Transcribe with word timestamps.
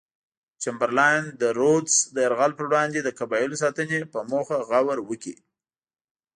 چمبرلاین 0.61 1.23
د 1.41 1.43
رودز 1.59 1.95
د 2.13 2.15
یرغل 2.25 2.51
پر 2.57 2.65
وړاندې 2.69 2.99
د 3.03 3.09
قبایلو 3.19 3.61
ساتنې 3.63 3.99
په 4.13 4.19
موخه 4.31 4.57
غور 4.67 4.97
وکړي. 5.09 5.35